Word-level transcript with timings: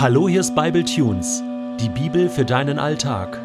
Hallo, 0.00 0.28
hier 0.28 0.38
ist 0.38 0.54
Bible 0.54 0.84
Tunes, 0.84 1.42
die 1.80 1.88
Bibel 1.88 2.28
für 2.28 2.44
deinen 2.44 2.78
Alltag. 2.78 3.40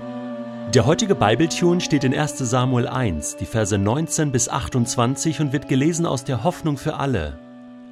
Der 0.71 0.85
heutige 0.85 1.15
Bible 1.15 1.49
Tune 1.49 1.81
steht 1.81 2.03
in 2.03 2.13
1. 2.13 2.37
Samuel 2.37 2.87
1, 2.87 3.37
die 3.37 3.47
Verse 3.47 3.75
19 3.75 4.31
bis 4.31 4.49
28 4.49 5.41
und 5.41 5.51
wird 5.51 5.67
gelesen 5.67 6.05
aus 6.05 6.25
der 6.25 6.43
Hoffnung 6.43 6.77
für 6.77 6.97
alle. 6.97 7.39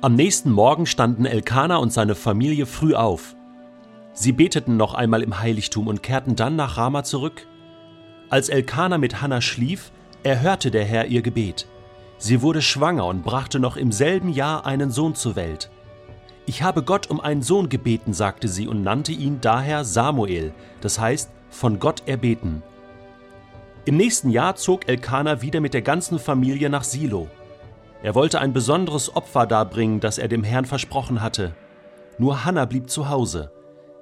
Am 0.01 0.13
nächsten 0.13 0.51
Morgen 0.51 0.85
standen 0.85 1.25
Elkanah 1.25 1.77
und 1.77 1.91
seine 1.91 2.13
Familie 2.13 2.67
früh 2.67 2.93
auf. 2.93 3.35
Sie 4.13 4.31
beteten 4.31 4.77
noch 4.77 4.93
einmal 4.93 5.23
im 5.23 5.39
Heiligtum 5.39 5.87
und 5.87 6.03
kehrten 6.03 6.35
dann 6.35 6.55
nach 6.55 6.77
Rama 6.77 7.03
zurück. 7.03 7.47
Als 8.29 8.47
Elkanah 8.49 8.99
mit 8.99 9.23
Hannah 9.23 9.41
schlief, 9.41 9.91
erhörte 10.21 10.69
der 10.69 10.85
Herr 10.85 11.07
ihr 11.07 11.23
Gebet. 11.23 11.65
Sie 12.19 12.43
wurde 12.43 12.61
schwanger 12.61 13.07
und 13.07 13.23
brachte 13.23 13.59
noch 13.59 13.75
im 13.75 13.91
selben 13.91 14.29
Jahr 14.29 14.67
einen 14.67 14.91
Sohn 14.91 15.15
zur 15.15 15.35
Welt. 15.35 15.71
Ich 16.51 16.63
habe 16.63 16.83
Gott 16.83 17.09
um 17.09 17.21
einen 17.21 17.43
Sohn 17.43 17.69
gebeten, 17.69 18.11
sagte 18.11 18.49
sie 18.49 18.67
und 18.67 18.83
nannte 18.83 19.13
ihn 19.13 19.39
daher 19.39 19.85
Samuel, 19.85 20.51
das 20.81 20.99
heißt 20.99 21.31
von 21.49 21.79
Gott 21.79 22.03
erbeten. 22.07 22.61
Im 23.85 23.95
nächsten 23.95 24.29
Jahr 24.29 24.57
zog 24.57 24.89
Elkanah 24.89 25.41
wieder 25.41 25.61
mit 25.61 25.73
der 25.73 25.81
ganzen 25.81 26.19
Familie 26.19 26.69
nach 26.69 26.83
Silo. 26.83 27.29
Er 28.03 28.15
wollte 28.15 28.41
ein 28.41 28.51
besonderes 28.51 29.15
Opfer 29.15 29.47
darbringen, 29.47 30.01
das 30.01 30.17
er 30.17 30.27
dem 30.27 30.43
Herrn 30.43 30.65
versprochen 30.65 31.21
hatte. 31.21 31.55
Nur 32.17 32.43
Hannah 32.43 32.65
blieb 32.65 32.89
zu 32.89 33.07
Hause. 33.07 33.49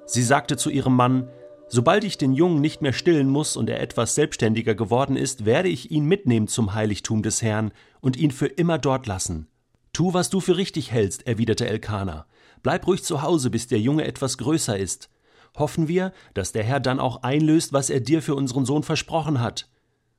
Sie 0.04 0.24
sagte 0.24 0.56
zu 0.56 0.70
ihrem 0.70 0.96
Mann, 0.96 1.28
Sobald 1.68 2.02
ich 2.02 2.18
den 2.18 2.32
Jungen 2.32 2.60
nicht 2.60 2.82
mehr 2.82 2.92
stillen 2.92 3.28
muss 3.28 3.56
und 3.56 3.70
er 3.70 3.80
etwas 3.80 4.16
selbstständiger 4.16 4.74
geworden 4.74 5.14
ist, 5.14 5.44
werde 5.44 5.68
ich 5.68 5.92
ihn 5.92 6.04
mitnehmen 6.04 6.48
zum 6.48 6.74
Heiligtum 6.74 7.22
des 7.22 7.42
Herrn 7.42 7.70
und 8.00 8.16
ihn 8.16 8.32
für 8.32 8.46
immer 8.48 8.78
dort 8.78 9.06
lassen. 9.06 9.46
Tu, 9.92 10.14
was 10.14 10.30
du 10.30 10.40
für 10.40 10.56
richtig 10.56 10.92
hältst, 10.92 11.26
erwiderte 11.26 11.68
Elkanah. 11.68 12.26
Bleib 12.62 12.86
ruhig 12.86 13.02
zu 13.02 13.22
Hause, 13.22 13.50
bis 13.50 13.66
der 13.66 13.80
Junge 13.80 14.04
etwas 14.04 14.38
größer 14.38 14.78
ist. 14.78 15.10
Hoffen 15.56 15.88
wir, 15.88 16.12
dass 16.34 16.52
der 16.52 16.62
Herr 16.62 16.80
dann 16.80 17.00
auch 17.00 17.22
einlöst, 17.22 17.72
was 17.72 17.90
er 17.90 18.00
dir 18.00 18.22
für 18.22 18.34
unseren 18.34 18.64
Sohn 18.64 18.82
versprochen 18.82 19.40
hat. 19.40 19.68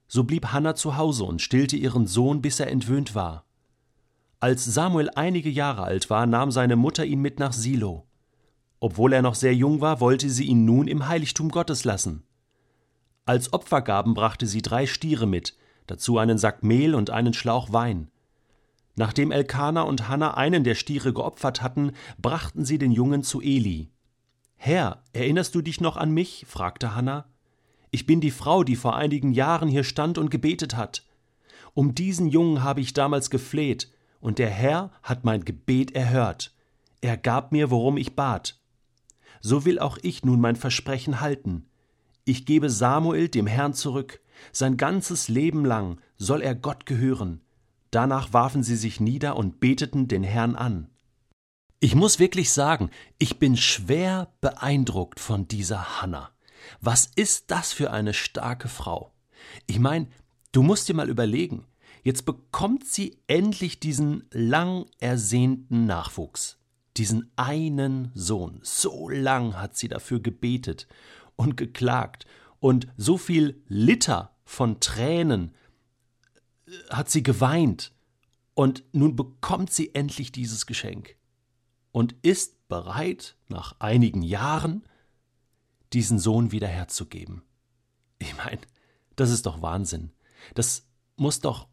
So 0.08 0.24
blieb 0.26 0.48
Hannah 0.48 0.76
zu 0.76 0.98
Hause 0.98 1.24
und 1.24 1.42
stillte 1.42 1.78
ihren 1.78 2.06
Sohn, 2.06 2.42
bis 2.42 2.60
er 2.60 2.68
entwöhnt 2.68 3.16
war. 3.16 3.46
Als 4.42 4.66
Samuel 4.66 5.10
einige 5.16 5.50
Jahre 5.50 5.84
alt 5.84 6.10
war, 6.10 6.26
nahm 6.26 6.52
seine 6.52 6.76
Mutter 6.76 7.06
ihn 7.06 7.22
mit 7.22 7.40
nach 7.40 7.54
Silo. 7.54 8.08
Obwohl 8.80 9.14
er 9.14 9.22
noch 9.22 9.36
sehr 9.36 9.56
jung 9.56 9.80
war, 9.80 10.02
wollte 10.02 10.30
sie 10.30 10.46
ihn 10.46 10.66
nun 10.66 10.88
im 10.88 11.08
Heiligtum 11.08 11.50
Gottes 11.50 11.84
lassen. 11.86 12.24
Als 13.26 13.54
Opfergaben 13.54 14.16
brachte 14.16 14.48
sie 14.48 14.64
drei 14.64 14.88
Stiere 14.88 15.28
mit, 15.28 15.56
dazu 15.86 16.18
einen 16.18 16.40
Sack 16.40 16.64
Mehl 16.64 16.96
und 16.96 17.12
einen 17.12 17.34
Schlauch 17.34 17.72
Wein. 17.72 18.10
Nachdem 19.02 19.32
Elkanah 19.32 19.82
und 19.82 20.10
Hannah 20.10 20.36
einen 20.36 20.64
der 20.64 20.76
Stiere 20.76 21.12
geopfert 21.12 21.64
hatten, 21.64 21.94
brachten 22.20 22.66
sie 22.66 22.78
den 22.78 22.92
Jungen 22.92 23.24
zu 23.24 23.42
Eli. 23.42 23.90
Herr, 24.58 25.02
erinnerst 25.12 25.56
du 25.56 25.64
dich 25.64 25.82
noch 25.82 25.98
an 25.98 26.12
mich? 26.12 26.46
fragte 26.48 26.94
Hannah. 26.94 27.26
Ich 27.90 28.06
bin 28.06 28.22
die 28.22 28.30
Frau, 28.30 28.64
die 28.64 28.76
vor 28.76 28.96
einigen 28.96 29.32
Jahren 29.32 29.70
hier 29.70 29.84
stand 29.84 30.20
und 30.20 30.30
gebetet 30.30 30.78
hat. 30.78 31.04
Um 31.74 31.96
diesen 31.96 32.28
Jungen 32.28 32.62
habe 32.62 32.82
ich 32.82 32.94
damals 32.94 33.32
gefleht, 33.32 33.92
und 34.20 34.38
der 34.38 34.52
Herr 34.52 34.92
hat 35.02 35.26
mein 35.26 35.46
Gebet 35.46 35.96
erhört. 35.96 36.54
Er 37.02 37.18
gab 37.18 37.52
mir, 37.52 37.72
worum 37.72 37.98
ich 37.98 38.16
bat. 38.16 38.60
So 39.40 39.66
will 39.66 39.80
auch 39.80 39.98
ich 40.04 40.26
nun 40.26 40.40
mein 40.40 40.56
Versprechen 40.56 41.22
halten. 41.22 41.66
Ich 42.24 42.46
gebe 42.46 42.70
Samuel 42.70 43.30
dem 43.30 43.48
Herrn 43.48 43.74
zurück. 43.74 44.22
Sein 44.52 44.78
ganzes 44.78 45.28
Leben 45.28 45.66
lang 45.66 46.00
soll 46.18 46.44
er 46.44 46.54
Gott 46.54 46.86
gehören. 46.86 47.42
Danach 47.92 48.32
warfen 48.32 48.64
sie 48.64 48.78
sich 48.78 49.00
nieder 49.00 49.36
und 49.36 49.60
beteten 49.60 50.08
den 50.08 50.24
Herrn 50.24 50.56
an. 50.56 50.90
Ich 51.82 51.94
muss 51.94 52.20
wirklich 52.20 52.52
sagen, 52.52 52.90
ich 53.18 53.38
bin 53.38 53.58
schwer 53.58 54.32
beeindruckt 54.40 55.20
von 55.20 55.48
dieser 55.48 56.02
Hanna. 56.02 56.32
Was 56.80 57.12
ist 57.16 57.52
das 57.52 57.74
für 57.74 57.92
eine 57.92 58.14
starke 58.14 58.70
Frau? 58.70 59.12
Ich 59.66 59.80
meine, 59.80 60.08
du 60.52 60.64
musst 60.64 60.88
dir 60.88 60.94
mal 60.94 61.10
überlegen, 61.10 61.66
jetzt 62.04 62.26
bekommt 62.26 62.86
sie 62.86 63.18
endlich 63.28 63.80
diesen 63.80 64.24
lang 64.32 64.86
ersehnten 65.00 65.86
Nachwuchs, 65.86 66.60
diesen 66.98 67.32
einen 67.36 68.12
Sohn. 68.14 68.60
So 68.62 69.10
lang 69.10 69.58
hat 69.60 69.76
sie 69.76 69.88
dafür 69.88 70.20
gebetet 70.20 70.88
und 71.36 71.58
geklagt 71.58 72.26
und 72.60 72.88
so 72.96 73.18
viel 73.18 73.62
Liter 73.68 74.36
von 74.46 74.80
Tränen 74.80 75.56
hat 76.90 77.10
sie 77.10 77.24
geweint 77.24 77.92
und 78.54 78.84
nun 78.92 79.16
bekommt 79.16 79.72
sie 79.72 79.94
endlich 79.96 80.32
dieses 80.32 80.66
Geschenk 80.66 81.16
und 81.92 82.16
ist 82.22 82.68
bereit, 82.68 83.36
nach 83.50 83.76
einigen 83.80 84.22
Jahren 84.22 84.84
diesen 85.94 86.20
Sohn 86.20 86.52
wieder 86.52 86.68
herzugeben. 86.68 87.44
Ich 88.20 88.36
meine, 88.38 88.62
das 89.16 89.30
ist 89.30 89.46
doch 89.46 89.62
Wahnsinn. 89.62 90.12
Das 90.56 90.88
muss 91.18 91.42
doch 91.42 91.68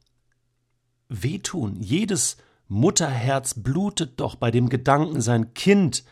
wehtun. 1.09 1.80
Jedes 1.80 2.36
Mutterherz 2.66 3.54
blutet 3.54 4.20
doch 4.20 4.34
bei 4.34 4.50
dem 4.50 4.69
Gedanken, 4.69 5.20
sein 5.20 5.54
Kind 5.54 6.04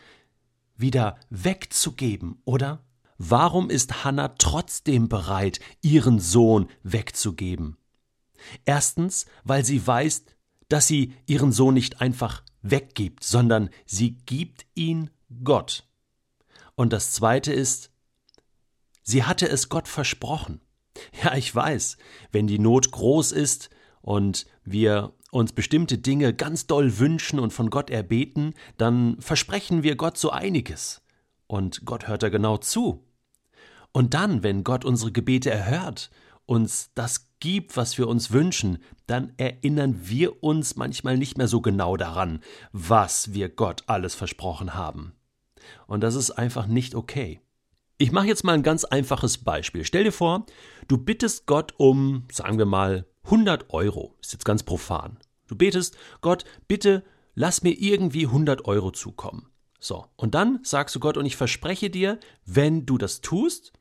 wieder 0.75 1.17
wegzugeben, 1.29 2.41
oder? 2.45 2.83
Warum 3.17 3.69
ist 3.69 4.03
Hannah 4.03 4.29
trotzdem 4.37 5.09
bereit, 5.09 5.59
ihren 5.81 6.19
Sohn 6.19 6.69
wegzugeben? 6.83 7.77
Erstens, 8.65 9.25
weil 9.43 9.63
sie 9.65 9.85
weiß, 9.85 10.25
dass 10.69 10.87
sie 10.87 11.13
ihren 11.25 11.51
Sohn 11.51 11.73
nicht 11.73 12.01
einfach 12.01 12.43
weggibt, 12.61 13.23
sondern 13.23 13.69
sie 13.85 14.17
gibt 14.25 14.65
ihn 14.75 15.09
Gott. 15.43 15.87
Und 16.75 16.93
das 16.93 17.11
Zweite 17.11 17.53
ist, 17.53 17.91
sie 19.03 19.23
hatte 19.23 19.47
es 19.47 19.69
Gott 19.69 19.87
versprochen. 19.87 20.61
Ja, 21.23 21.35
ich 21.35 21.53
weiß, 21.53 21.97
wenn 22.31 22.47
die 22.47 22.57
Not 22.57 22.89
groß 22.89 23.31
ist 23.31 23.69
und 24.01 24.47
wir 24.63 25.13
uns 25.29 25.53
bestimmte 25.53 25.99
Dinge 25.99 26.33
ganz 26.33 26.65
doll 26.65 26.97
wünschen 26.97 27.39
und 27.39 27.53
von 27.53 27.69
Gott 27.69 27.91
erbeten, 27.91 28.55
dann 28.77 29.17
versprechen 29.19 29.83
wir 29.83 29.95
Gott 29.95 30.17
so 30.17 30.31
einiges. 30.31 31.03
Und 31.45 31.85
Gott 31.85 32.07
hört 32.07 32.23
da 32.23 32.29
genau 32.29 32.57
zu. 32.57 33.05
Und 33.91 34.15
dann, 34.15 34.41
wenn 34.41 34.63
Gott 34.63 34.85
unsere 34.85 35.11
Gebete 35.11 35.51
erhört 35.51 36.09
uns 36.47 36.91
das 36.95 37.29
gibt, 37.39 37.77
was 37.77 37.97
wir 37.99 38.07
uns 38.07 38.31
wünschen, 38.31 38.79
dann 39.05 39.33
erinnern 39.37 39.99
wir 40.03 40.43
uns 40.43 40.75
manchmal 40.75 41.17
nicht 41.17 41.37
mehr 41.37 41.47
so 41.47 41.61
genau 41.61 41.97
daran, 41.97 42.39
was 42.71 43.33
wir 43.33 43.49
Gott 43.49 43.83
alles 43.85 44.15
versprochen 44.15 44.73
haben. 44.73 45.13
Und 45.85 46.01
das 46.01 46.15
ist 46.15 46.31
einfach 46.31 46.65
nicht 46.65 46.95
okay. 46.95 47.41
Ich 47.99 48.11
mache 48.11 48.27
jetzt 48.27 48.43
mal 48.43 48.53
ein 48.53 48.63
ganz 48.63 48.85
einfaches 48.85 49.39
Beispiel. 49.39 49.83
Stell 49.83 50.03
dir 50.03 50.11
vor, 50.11 50.45
du 50.87 50.97
bittest 50.97 51.45
Gott 51.45 51.73
um, 51.77 52.25
sagen 52.31 52.57
wir 52.57 52.65
mal, 52.65 53.05
100 53.25 53.71
Euro. 53.71 54.15
Ist 54.21 54.33
jetzt 54.33 54.45
ganz 54.45 54.63
profan. 54.63 55.17
Du 55.47 55.55
betest, 55.55 55.97
Gott, 56.21 56.45
bitte 56.67 57.03
lass 57.35 57.63
mir 57.63 57.71
irgendwie 57.71 58.25
100 58.25 58.65
Euro 58.65 58.91
zukommen. 58.91 59.49
So, 59.79 60.05
und 60.15 60.33
dann 60.33 60.59
sagst 60.63 60.95
du 60.95 60.99
Gott, 60.99 61.17
und 61.17 61.25
ich 61.25 61.35
verspreche 61.35 61.89
dir, 61.89 62.19
wenn 62.45 62.85
du 62.85 62.97
das 62.97 63.21
tust, 63.21 63.73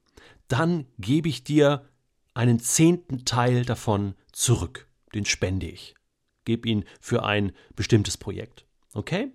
dann 0.48 0.86
gebe 0.98 1.28
ich 1.28 1.44
dir 1.44 1.88
einen 2.36 2.60
zehnten 2.60 3.24
Teil 3.24 3.64
davon 3.64 4.14
zurück. 4.30 4.86
Den 5.14 5.24
spende 5.24 5.66
ich. 5.66 5.94
Gebe 6.44 6.68
ihn 6.68 6.84
für 7.00 7.24
ein 7.24 7.52
bestimmtes 7.74 8.18
Projekt. 8.18 8.66
Okay? 8.92 9.32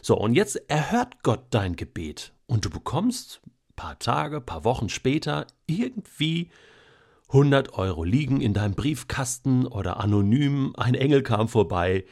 So, 0.00 0.16
und 0.16 0.34
jetzt 0.34 0.56
erhört 0.68 1.22
Gott 1.22 1.44
dein 1.50 1.76
Gebet 1.76 2.32
und 2.46 2.64
du 2.64 2.70
bekommst 2.70 3.40
ein 3.44 3.74
paar 3.76 3.98
Tage, 3.98 4.40
paar 4.40 4.64
Wochen 4.64 4.88
später 4.88 5.46
irgendwie 5.66 6.50
100 7.28 7.74
Euro 7.74 8.02
liegen 8.04 8.40
in 8.40 8.54
deinem 8.54 8.74
Briefkasten 8.74 9.66
oder 9.66 10.00
anonym, 10.00 10.72
ein 10.76 10.94
Engel 10.94 11.22
kam 11.22 11.48
vorbei, 11.48 12.06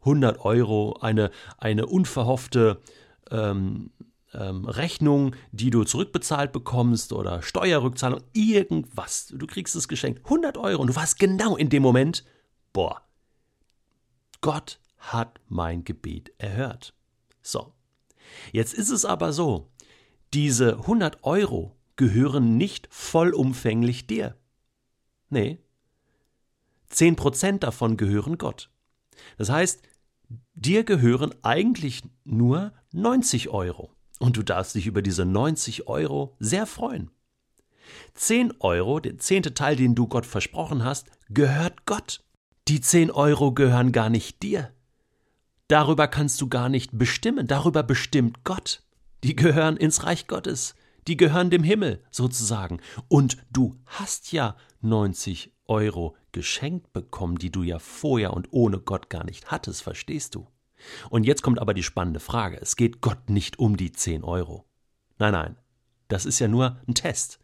100 0.00 0.44
Euro, 0.44 0.98
eine, 1.00 1.32
eine 1.58 1.86
unverhoffte 1.86 2.80
ähm, 3.32 3.90
ähm, 4.34 4.64
Rechnung, 4.64 5.34
die 5.52 5.70
du 5.70 5.84
zurückbezahlt 5.84 6.52
bekommst 6.52 7.12
oder 7.12 7.42
Steuerrückzahlung, 7.42 8.22
irgendwas. 8.32 9.32
Du 9.34 9.46
kriegst 9.46 9.74
es 9.76 9.88
geschenkt. 9.88 10.24
100 10.24 10.56
Euro 10.58 10.80
und 10.80 10.88
du 10.88 10.96
warst 10.96 11.18
genau 11.18 11.56
in 11.56 11.68
dem 11.68 11.82
Moment, 11.82 12.24
boah, 12.72 13.02
Gott 14.40 14.78
hat 14.98 15.40
mein 15.48 15.84
Gebet 15.84 16.32
erhört. 16.38 16.94
So. 17.42 17.72
Jetzt 18.52 18.74
ist 18.74 18.90
es 18.90 19.04
aber 19.04 19.32
so, 19.32 19.70
diese 20.32 20.78
100 20.78 21.24
Euro 21.24 21.76
gehören 21.96 22.56
nicht 22.56 22.88
vollumfänglich 22.90 24.06
dir. 24.06 24.36
Nee. 25.28 25.58
10% 26.92 27.58
davon 27.58 27.96
gehören 27.96 28.38
Gott. 28.38 28.70
Das 29.36 29.50
heißt, 29.50 29.82
dir 30.54 30.84
gehören 30.84 31.34
eigentlich 31.42 32.02
nur 32.24 32.72
90 32.92 33.48
Euro. 33.50 33.90
Und 34.20 34.36
du 34.36 34.44
darfst 34.44 34.76
dich 34.76 34.86
über 34.86 35.02
diese 35.02 35.24
90 35.24 35.88
Euro 35.88 36.36
sehr 36.38 36.66
freuen. 36.66 37.10
10 38.14 38.60
Euro, 38.60 39.00
der 39.00 39.18
zehnte 39.18 39.54
Teil, 39.54 39.74
den 39.74 39.96
du 39.96 40.06
Gott 40.06 40.26
versprochen 40.26 40.84
hast, 40.84 41.08
gehört 41.30 41.86
Gott. 41.86 42.22
Die 42.68 42.80
10 42.80 43.10
Euro 43.10 43.52
gehören 43.52 43.90
gar 43.90 44.10
nicht 44.10 44.42
dir. 44.42 44.72
Darüber 45.68 46.06
kannst 46.06 46.40
du 46.40 46.48
gar 46.48 46.68
nicht 46.68 46.90
bestimmen, 46.92 47.46
darüber 47.46 47.82
bestimmt 47.82 48.44
Gott. 48.44 48.82
die 49.24 49.36
gehören 49.36 49.76
ins 49.76 50.04
Reich 50.04 50.26
Gottes, 50.26 50.74
die 51.06 51.16
gehören 51.16 51.50
dem 51.50 51.62
Himmel 51.62 52.02
sozusagen. 52.10 52.80
Und 53.08 53.38
du 53.50 53.76
hast 53.86 54.32
ja 54.32 54.56
90 54.82 55.52
Euro 55.66 56.16
geschenkt 56.32 56.92
bekommen, 56.92 57.36
die 57.36 57.50
du 57.50 57.62
ja 57.62 57.78
vorher 57.78 58.34
und 58.34 58.48
ohne 58.50 58.78
Gott 58.78 59.10
gar 59.10 59.24
nicht 59.24 59.50
hattest, 59.50 59.82
verstehst 59.82 60.34
du? 60.34 60.46
Und 61.10 61.24
jetzt 61.24 61.42
kommt 61.42 61.58
aber 61.58 61.74
die 61.74 61.82
spannende 61.82 62.20
Frage. 62.20 62.58
Es 62.60 62.76
geht 62.76 63.00
Gott 63.00 63.30
nicht 63.30 63.58
um 63.58 63.76
die 63.76 63.92
10 63.92 64.24
Euro. 64.24 64.64
Nein, 65.18 65.32
nein. 65.32 65.56
Das 66.08 66.24
ist 66.24 66.38
ja 66.38 66.48
nur 66.48 66.80
ein 66.88 66.94
Test. 66.94 67.38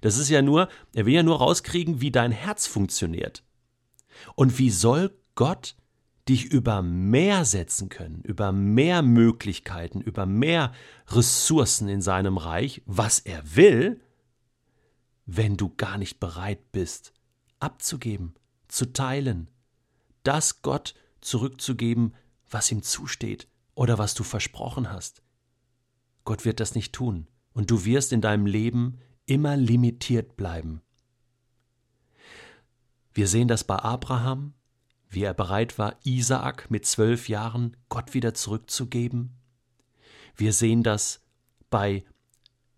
Das 0.00 0.16
ist 0.16 0.28
ja 0.28 0.42
nur, 0.42 0.68
er 0.94 1.06
will 1.06 1.14
ja 1.14 1.22
nur 1.22 1.38
rauskriegen, 1.38 2.00
wie 2.00 2.10
dein 2.10 2.32
Herz 2.32 2.66
funktioniert. 2.66 3.42
Und 4.34 4.58
wie 4.58 4.70
soll 4.70 5.18
Gott 5.34 5.76
dich 6.28 6.44
über 6.44 6.82
mehr 6.82 7.44
setzen 7.44 7.88
können, 7.88 8.22
über 8.22 8.52
mehr 8.52 9.02
Möglichkeiten, 9.02 10.00
über 10.00 10.24
mehr 10.24 10.72
Ressourcen 11.08 11.88
in 11.88 12.00
seinem 12.00 12.36
Reich, 12.36 12.82
was 12.86 13.18
er 13.18 13.56
will, 13.56 14.00
wenn 15.26 15.56
du 15.56 15.74
gar 15.76 15.98
nicht 15.98 16.20
bereit 16.20 16.70
bist, 16.70 17.12
abzugeben, 17.58 18.34
zu 18.68 18.92
teilen, 18.92 19.48
das 20.22 20.62
Gott 20.62 20.94
zurückzugeben, 21.20 22.14
was 22.52 22.70
ihm 22.70 22.82
zusteht 22.82 23.48
oder 23.74 23.98
was 23.98 24.14
du 24.14 24.22
versprochen 24.24 24.90
hast. 24.90 25.22
Gott 26.24 26.44
wird 26.44 26.60
das 26.60 26.74
nicht 26.74 26.92
tun, 26.92 27.26
und 27.52 27.70
du 27.70 27.84
wirst 27.84 28.12
in 28.12 28.20
deinem 28.20 28.46
Leben 28.46 28.98
immer 29.26 29.56
limitiert 29.56 30.36
bleiben. 30.36 30.82
Wir 33.12 33.28
sehen 33.28 33.48
das 33.48 33.64
bei 33.64 33.76
Abraham, 33.76 34.54
wie 35.08 35.22
er 35.24 35.34
bereit 35.34 35.78
war, 35.78 35.96
Isaak 36.04 36.70
mit 36.70 36.86
zwölf 36.86 37.28
Jahren 37.28 37.76
Gott 37.88 38.14
wieder 38.14 38.32
zurückzugeben. 38.32 39.36
Wir 40.34 40.52
sehen 40.52 40.82
das 40.82 41.20
bei 41.68 42.04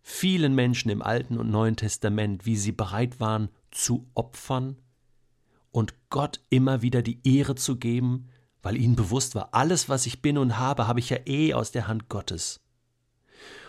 vielen 0.00 0.54
Menschen 0.54 0.90
im 0.90 1.02
Alten 1.02 1.38
und 1.38 1.50
Neuen 1.50 1.76
Testament, 1.76 2.44
wie 2.44 2.56
sie 2.56 2.72
bereit 2.72 3.20
waren 3.20 3.48
zu 3.70 4.10
opfern 4.14 4.76
und 5.70 5.94
Gott 6.10 6.40
immer 6.50 6.82
wieder 6.82 7.02
die 7.02 7.20
Ehre 7.24 7.54
zu 7.54 7.76
geben, 7.76 8.28
weil 8.64 8.76
ihnen 8.76 8.96
bewusst 8.96 9.36
war, 9.36 9.50
alles, 9.52 9.88
was 9.88 10.06
ich 10.06 10.20
bin 10.20 10.36
und 10.36 10.58
habe, 10.58 10.88
habe 10.88 10.98
ich 10.98 11.10
ja 11.10 11.18
eh 11.26 11.54
aus 11.54 11.70
der 11.70 11.86
Hand 11.86 12.08
Gottes. 12.08 12.60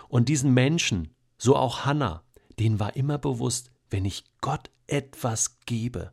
Und 0.07 0.27
diesen 0.29 0.53
Menschen, 0.53 1.13
so 1.37 1.55
auch 1.55 1.85
Hannah, 1.85 2.23
denen 2.57 2.79
war 2.79 2.95
immer 2.95 3.19
bewusst, 3.19 3.69
wenn 3.91 4.05
ich 4.05 4.23
Gott 4.41 4.71
etwas 4.87 5.59
gebe, 5.67 6.11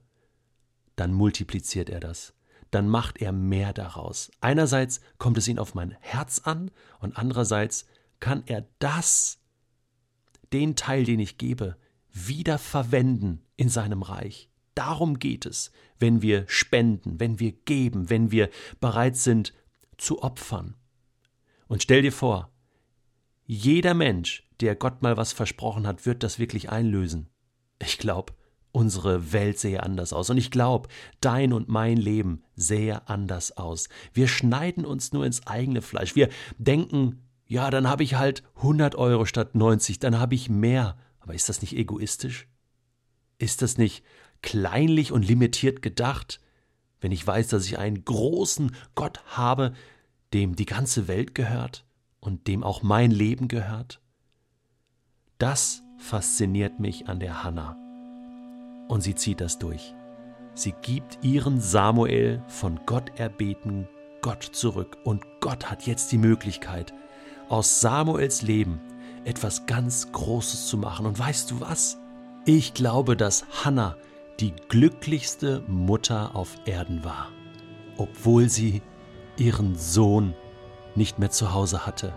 dann 0.97 1.15
multipliziert 1.15 1.89
er 1.89 2.01
das 2.01 2.35
dann 2.73 2.89
macht 2.89 3.21
er 3.21 3.33
mehr 3.33 3.73
daraus. 3.73 4.31
Einerseits 4.41 5.01
kommt 5.19 5.39
es 5.39 5.47
ihn 5.47 5.61
auf 5.61 5.75
mein 5.75 5.95
Herz 6.01 6.41
an 6.41 6.71
und 6.99 7.17
andererseits 7.17 7.87
kann 8.19 8.43
er 8.47 8.67
das, 8.79 9.39
den 10.53 10.75
Teil, 10.75 11.05
den 11.05 11.21
ich 11.21 11.39
gebe, 11.39 11.77
wieder 12.13 12.59
verwenden 12.59 13.43
in 13.57 13.69
seinem 13.69 14.03
Reich. 14.03 14.51
Darum 14.75 15.19
geht 15.19 15.47
es, 15.47 15.71
wenn 15.99 16.23
wir 16.23 16.45
spenden, 16.49 17.21
wenn 17.21 17.39
wir 17.39 17.53
geben, 17.53 18.11
wenn 18.11 18.31
wir 18.31 18.49
bereit 18.81 19.17
sind 19.17 19.53
zu 19.99 20.23
opfern. 20.23 20.75
Und 21.69 21.83
stell 21.83 22.03
dir 22.03 22.13
vor, 22.13 22.51
jeder 23.45 23.95
Mensch, 23.95 24.49
der 24.61 24.75
Gott 24.75 25.03
mal 25.03 25.17
was 25.17 25.33
versprochen 25.33 25.87
hat, 25.87 26.07
wird 26.07 26.23
das 26.23 26.39
wirklich 26.39 26.71
einlösen. 26.71 27.29
Ich 27.79 27.99
glaube, 27.99 28.33
unsere 28.73 29.33
Welt 29.33 29.59
sähe 29.59 29.83
anders 29.83 30.13
aus. 30.13 30.31
Und 30.31 30.39
ich 30.39 30.51
glaube, 30.51 30.89
dein 31.21 31.53
und 31.53 31.69
mein 31.69 31.99
Leben 31.99 32.43
sähe 32.57 33.07
anders 33.09 33.57
aus. 33.57 33.89
Wir 34.13 34.29
schneiden 34.29 34.85
uns 34.85 35.13
nur 35.13 35.27
ins 35.27 35.47
eigene 35.47 35.83
Fleisch. 35.83 36.17
Wir 36.17 36.29
denken, 36.59 37.23
ja, 37.47 37.71
dann 37.71 37.89
habe 37.89 38.03
ich 38.03 38.15
halt 38.15 38.43
100 38.57 38.95
Euro 38.95 39.27
statt 39.27 39.55
90, 39.55 39.99
dann 39.99 40.19
habe 40.19 40.35
ich 40.35 40.49
mehr. 40.49 40.97
Aber 41.21 41.35
ist 41.35 41.49
das 41.49 41.61
nicht 41.61 41.77
egoistisch? 41.77 42.49
Ist 43.39 43.63
das 43.63 43.77
nicht 43.77 44.03
kleinlich 44.43 45.13
und 45.13 45.27
limitiert 45.27 45.83
gedacht, 45.83 46.41
wenn 47.01 47.13
ich 47.13 47.27
weiß, 47.27 47.49
dass 47.49 47.67
ich 47.67 47.79
einen 47.79 48.05
großen 48.05 48.75
Gott 48.95 49.21
habe, 49.27 49.73
dem 50.33 50.57
die 50.57 50.67
ganze 50.67 51.09
Welt 51.09 51.35
gehört 51.35 51.85
und 52.21 52.47
dem 52.47 52.63
auch 52.63 52.83
mein 52.83 53.11
Leben 53.11 53.49
gehört? 53.49 54.01
Das 55.39 55.83
fasziniert 55.99 56.79
mich 56.81 57.09
an 57.09 57.21
der 57.21 57.43
Hannah. 57.43 57.77
Und 58.89 59.03
sie 59.03 59.15
zieht 59.15 59.41
das 59.41 59.59
durch. 59.59 59.95
Sie 60.55 60.75
gibt 60.83 61.25
ihren 61.25 61.61
Samuel 61.61 62.43
von 62.47 62.81
Gott 62.85 63.19
erbeten 63.19 63.89
Gott 64.23 64.43
zurück. 64.43 64.99
Und 65.05 65.25
Gott 65.41 65.71
hat 65.71 65.87
jetzt 65.87 66.13
die 66.13 66.19
Möglichkeit, 66.19 66.95
aus 67.49 67.81
Samuels 67.81 68.43
Leben 68.43 68.81
etwas 69.25 69.67
ganz 69.67 70.11
Großes 70.13 70.69
zu 70.69 70.79
machen. 70.79 71.07
Und 71.07 71.19
weißt 71.19 71.51
du 71.51 71.61
was? 71.61 71.99
Ich 72.45 72.75
glaube, 72.75 73.17
dass 73.17 73.45
Hannah 73.65 73.97
die 74.41 74.53
glücklichste 74.69 75.63
Mutter 75.67 76.35
auf 76.35 76.57
Erden 76.65 77.05
war, 77.05 77.29
obwohl 77.97 78.49
sie 78.49 78.83
ihren 79.37 79.77
Sohn 79.77 80.35
nicht 80.95 81.19
mehr 81.19 81.31
zu 81.31 81.53
Hause 81.53 81.87
hatte. 81.87 82.13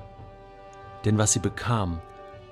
Denn 1.06 1.17
was 1.17 1.33
sie 1.33 1.39
bekam, 1.39 2.01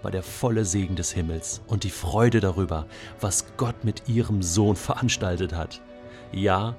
war 0.02 0.12
der 0.12 0.24
volle 0.24 0.66
Segen 0.66 0.96
des 0.96 1.12
Himmels 1.12 1.62
und 1.68 1.84
die 1.84 1.90
Freude 1.90 2.40
darüber, 2.40 2.86
was 3.20 3.46
Gott 3.58 3.84
mit 3.84 4.08
ihrem 4.08 4.44
Sohn 4.44 4.76
veranstaltet 4.76 5.54
hat. 5.54 5.82
Ja, 6.32 6.76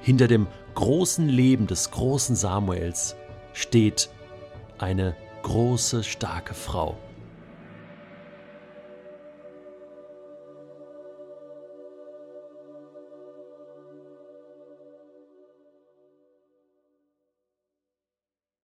hinter 0.00 0.28
dem 0.28 0.46
großen 0.74 1.28
Leben 1.28 1.66
des 1.66 1.90
großen 1.90 2.36
Samuels 2.36 3.16
steht 3.54 4.10
eine 4.78 5.16
große, 5.42 6.04
starke 6.04 6.54
Frau. 6.54 6.98